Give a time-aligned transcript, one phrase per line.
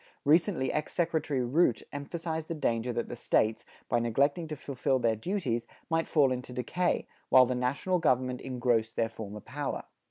[0.25, 5.15] Recently ex secretary Root emphasized the danger that the States, by neglecting to fulfil their
[5.15, 9.83] duties, might fall into decay, while the national government engrossed their former power.